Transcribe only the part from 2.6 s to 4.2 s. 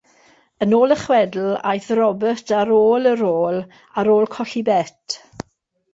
ar ôl y rôl ar